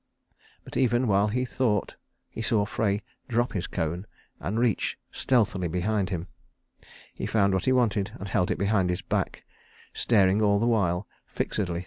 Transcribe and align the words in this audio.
But 0.63 0.77
even 0.77 1.05
while 1.07 1.27
he 1.27 1.45
thought, 1.45 1.95
he 2.27 2.41
saw 2.41 2.65
Frey 2.65 3.03
drop 3.27 3.53
his 3.53 3.67
cone 3.67 4.07
and 4.39 4.57
reach 4.59 4.97
stealthily 5.11 5.67
behind 5.67 6.09
him. 6.09 6.25
He 7.13 7.27
found 7.27 7.53
what 7.53 7.65
he 7.65 7.71
wanted 7.71 8.09
and 8.15 8.27
held 8.27 8.49
it 8.49 8.57
behind 8.57 8.89
his 8.89 9.03
back, 9.03 9.43
staring 9.93 10.41
all 10.41 10.57
the 10.57 10.65
while 10.65 11.07
fixedly 11.27 11.73
in 11.73 11.73
front. 11.75 11.79